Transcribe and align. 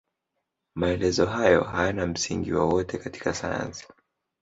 Maelezo 0.75 1.25
hayo 1.25 1.63
hayana 1.63 2.07
msingi 2.07 2.53
wowote 2.53 2.97
katika 2.97 3.33
sayansi. 3.33 3.87